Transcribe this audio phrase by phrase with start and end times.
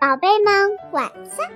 [0.00, 1.46] 宝贝们晚上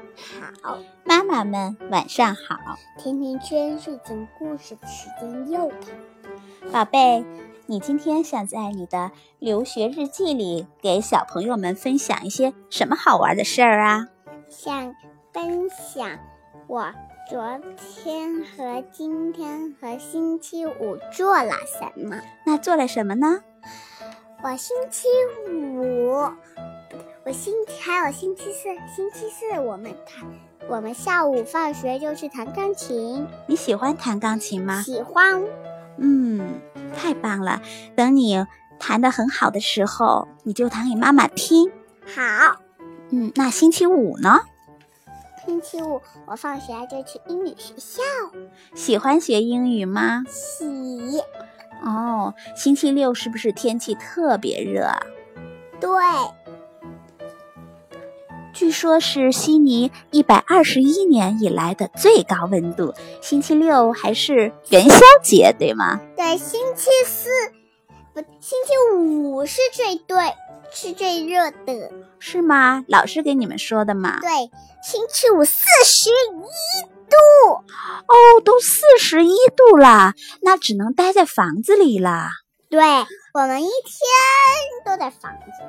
[0.63, 2.59] 好，妈妈们晚上好。
[2.99, 6.71] 甜甜圈睡前故事的时间又到。
[6.71, 7.25] 宝贝，
[7.65, 14.09] 你今天想在你的留学日记里给小朋友们分享一些什么好玩的事儿啊？
[14.51, 14.95] 想
[15.33, 16.19] 分享
[16.67, 16.93] 我
[17.31, 22.21] 昨天和今天和星期五做了什么。
[22.45, 23.43] 那做了什么呢？
[24.43, 25.09] 我星期
[25.49, 26.21] 五，
[27.27, 30.29] 我星还有星期四，星期四我们弹，
[30.69, 33.27] 我们下午放学就去弹钢琴。
[33.47, 34.83] 你喜欢弹钢琴吗？
[34.83, 35.43] 喜欢。
[35.97, 36.61] 嗯，
[36.95, 37.63] 太棒了！
[37.97, 38.45] 等你
[38.79, 41.73] 弹得很好的时候，你就弹给妈妈听。
[42.05, 42.61] 好。
[43.09, 44.43] 嗯，那星期五呢？
[45.47, 48.03] 星期五我放学就去英语学校。
[48.75, 50.25] 喜欢学英语吗？
[50.29, 51.23] 喜。
[51.83, 54.91] 哦，星期六是不是天气特别热？
[55.81, 55.91] 对，
[58.55, 62.95] 据说是悉尼一百二十一年以来的最高温度。
[63.21, 66.01] 星期六还是元宵节，对吗？
[66.17, 67.29] 对，星期四
[68.15, 70.17] 不，星期五是最对，
[70.73, 72.85] 是最热的，是吗？
[72.89, 74.21] 老师给你们说的吗？
[74.21, 74.31] 对，
[74.83, 76.95] 星期五四十一。
[77.07, 82.31] 度哦，都四十一度了，那只能待在房子里了。
[82.75, 82.83] 对
[83.33, 85.63] 我们一天都在房子。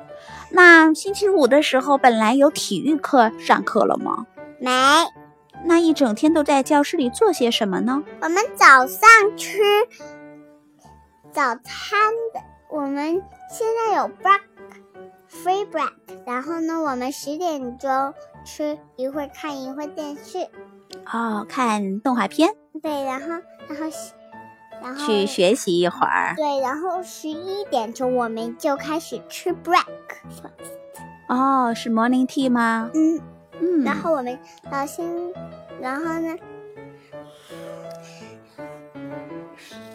[0.50, 4.26] 那星期五的时候，本来有体育课上课了吗？
[4.58, 4.70] 没。
[5.64, 8.02] 那一整天都在教室里做些什么呢？
[8.20, 9.58] 我们早上吃
[11.32, 11.98] 早餐
[12.34, 12.40] 的，
[12.70, 14.40] 我们现在有 break
[15.30, 15.92] free break，
[16.26, 20.46] 然后呢，我们十点钟吃一会儿，看一会儿电视。
[21.12, 22.54] 哦，看动画片。
[22.82, 23.28] 对，然后，
[23.68, 23.96] 然后，
[24.86, 26.34] 然后去学习一会儿。
[26.36, 29.84] 对，然后十一点钟我们就开始吃 break。
[31.28, 32.88] 哦，是 morning tea 吗？
[32.94, 33.20] 嗯
[33.58, 33.82] 嗯。
[33.82, 34.38] 然后我们
[34.70, 35.04] 到先，
[35.80, 36.36] 然后呢，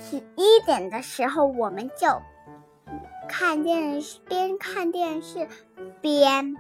[0.04, 2.22] 十一点的时候我们就
[3.30, 5.48] 看电视，边看电视
[6.02, 6.54] 边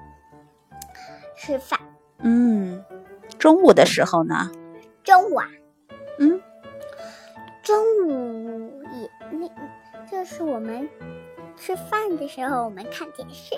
[1.35, 1.77] 吃饭。
[2.19, 2.81] 嗯。
[3.37, 4.49] 中午的时候呢？
[5.03, 5.49] 中午啊，
[6.19, 6.41] 嗯，
[10.21, 10.87] 就是我们
[11.57, 13.55] 吃饭的时候，我们看电视。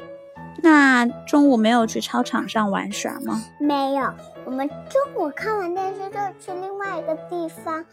[0.61, 3.43] 那中午没有去操场上玩耍吗？
[3.59, 4.13] 没有，
[4.45, 7.83] 我们中午看完电视就去另外一个地方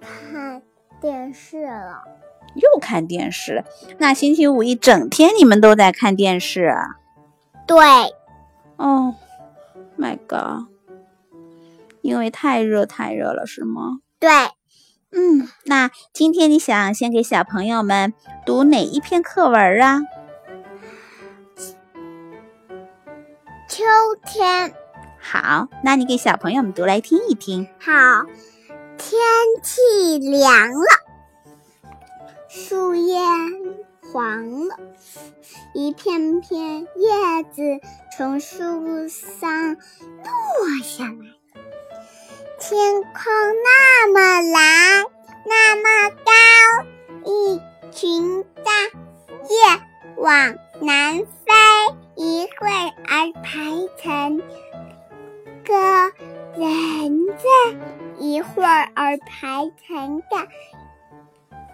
[0.00, 0.62] 看
[1.00, 2.04] 电视了。
[2.54, 3.64] 又看电视？
[3.98, 6.72] 那星期五一整天你们都在看电视？
[7.66, 7.76] 对。
[8.76, 9.16] 哦。
[9.98, 10.68] My God，
[12.02, 13.98] 因为太热太热了，是吗？
[14.20, 14.28] 对，
[15.10, 18.12] 嗯，那今天你想先给小朋友们
[18.44, 20.02] 读哪一篇课文啊？
[23.68, 23.84] 秋
[24.26, 24.74] 天。
[25.20, 27.68] 好，那你给小朋友们读来听一听。
[27.78, 27.92] 好，
[28.96, 29.18] 天
[29.62, 30.86] 气凉了，
[32.48, 33.18] 树叶。
[34.10, 34.74] 黄了，
[35.74, 37.78] 一片片叶子
[38.16, 39.78] 从树上落
[40.82, 41.36] 下来。
[42.68, 43.32] 天空
[43.64, 45.06] 那么蓝，
[45.46, 46.30] 那么高，
[47.24, 47.58] 一
[47.90, 48.70] 群大
[49.48, 49.80] 雁
[50.18, 51.24] 往南飞，
[52.14, 54.42] 一会儿排成
[55.64, 55.72] 个
[56.58, 57.46] 人字，
[58.18, 60.36] 一会儿排成个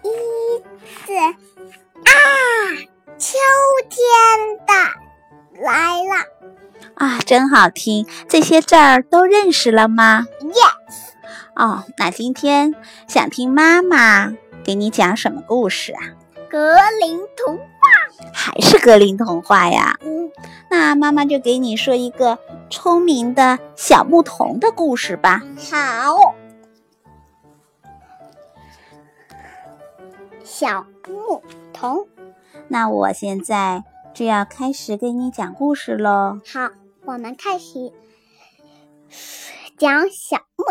[0.01, 0.07] 一
[1.05, 1.13] 字。
[2.05, 2.15] 啊，
[3.17, 3.37] 秋
[3.89, 3.99] 天
[4.65, 4.73] 的
[5.61, 6.15] 来了
[6.93, 8.07] 啊，真好听！
[8.29, 10.84] 这些字儿都认识了吗？Yes。
[11.55, 12.75] 哦，那今天
[13.07, 14.33] 想听妈妈
[14.63, 16.01] 给你讲什么故事啊？
[16.49, 17.63] 格林童话，
[18.33, 19.97] 还是格林童话呀？
[20.01, 20.31] 嗯，
[20.69, 22.37] 那妈妈就给你说一个
[22.69, 25.41] 聪明的小牧童的故事吧。
[25.71, 26.35] 好，
[30.43, 31.41] 小牧。
[31.73, 32.07] 童，
[32.69, 33.83] 那我现在
[34.13, 36.39] 就要开始给你讲故事喽。
[36.53, 36.69] 好，
[37.03, 37.91] 我们开始
[39.77, 40.63] 讲小牧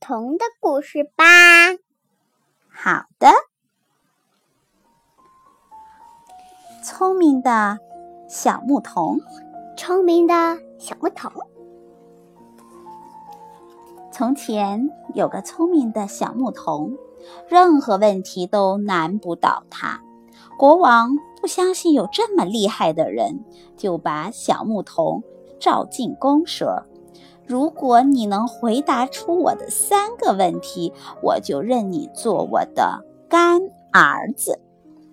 [0.00, 1.24] 童的故事吧。
[2.68, 3.28] 好的，
[6.82, 7.78] 聪明的
[8.28, 9.20] 小牧童，
[9.76, 11.30] 聪明的小牧童。
[14.10, 16.98] 从前有个聪明的小牧童，
[17.48, 20.02] 任何问题都难不倒他。
[20.58, 21.10] 国王
[21.40, 23.44] 不相信有这么厉害的人，
[23.76, 25.22] 就把小牧童
[25.60, 26.86] 召进宫说
[27.46, 30.92] ：“如果你能回答出我的三个问题，
[31.22, 33.60] 我就认你做我的干
[33.92, 34.58] 儿子；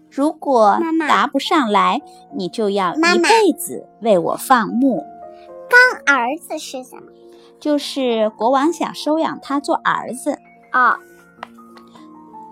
[0.10, 2.02] 如果答不上来，
[2.34, 5.04] 你就要一辈子为我放牧。”
[6.06, 7.12] 干儿子是什么？
[7.60, 10.38] 就是国王想收养他做儿子。
[10.72, 10.98] 哦，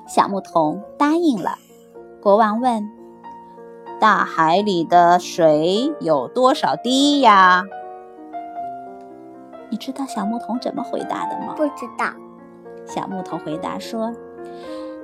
[0.07, 1.55] 小牧童答应了。
[2.21, 2.89] 国王问
[4.01, 7.63] ：“大海里的水有多少滴呀？”
[9.77, 11.53] 你知道小牧童怎么回答的吗？
[11.55, 12.11] 不知道。
[12.87, 14.11] 小牧童回答说：“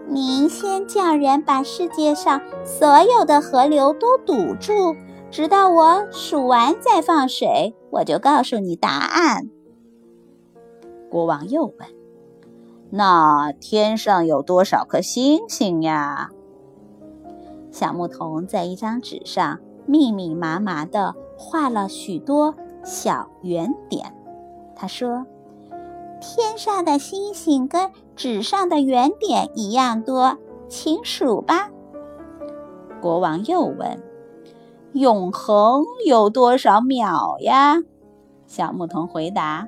[0.10, 4.96] 您先叫人把世界上所有的河流都堵住，
[5.30, 9.48] 直到我数完再放水，我就告诉你答案。”
[11.08, 11.76] 国王又问
[12.90, 16.32] ：“那天上有多少颗星星呀？”
[17.70, 24.16] 小牧童在一张纸上密密麻麻地画了许多小圆点。
[24.76, 25.26] 他说
[26.22, 30.38] ：“天上的星星跟纸上的圆点一样多，
[30.68, 31.70] 请数吧。”
[33.02, 34.02] 国王又问
[34.94, 37.78] ：“永恒有多少秒呀？”
[38.48, 39.68] 小牧童回答：“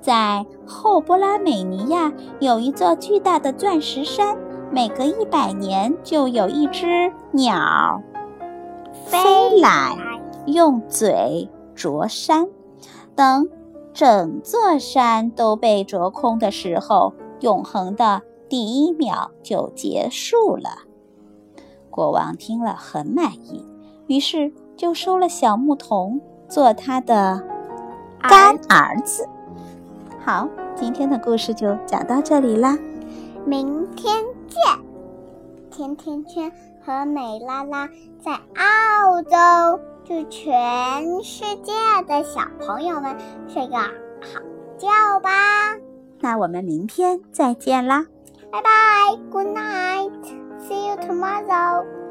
[0.00, 4.36] 在后波拉美尼亚有一座巨大的钻石山。”
[4.74, 8.00] 每隔一百年，就有一只鸟
[9.04, 9.94] 飞来，
[10.46, 12.48] 用嘴啄山。
[13.14, 13.50] 等
[13.92, 20.84] 整座山都被啄空的时候，永恒的第一秒就结束了。
[21.90, 23.66] 国王听了很满意，
[24.06, 27.42] 于是就收了小牧童做他的
[28.20, 29.28] 干儿子。
[30.24, 32.78] 好，今天的故事就讲到这里啦。
[33.44, 34.62] 明天见，
[35.70, 36.50] 甜甜圈
[36.84, 37.88] 和美拉拉
[38.20, 41.72] 在澳洲，祝全世界
[42.06, 43.16] 的小朋友们
[43.48, 44.40] 睡个好
[44.76, 45.30] 觉吧。
[46.20, 48.06] 那我们明天再见啦，
[48.50, 48.70] 拜拜
[49.30, 52.01] ，Good night，See you tomorrow。